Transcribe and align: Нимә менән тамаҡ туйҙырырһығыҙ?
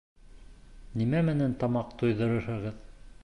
Нимә 1.01 1.21
менән 1.27 1.53
тамаҡ 1.65 1.93
туйҙырырһығыҙ? 2.01 2.81